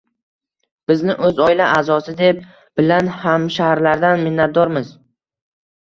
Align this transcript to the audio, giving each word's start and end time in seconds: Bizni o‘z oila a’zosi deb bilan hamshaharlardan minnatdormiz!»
Bizni 0.91 1.15
o‘z 1.27 1.41
oila 1.49 1.67
a’zosi 1.75 2.17
deb 2.23 2.41
bilan 2.83 3.13
hamshaharlardan 3.21 4.27
minnatdormiz!» 4.29 4.95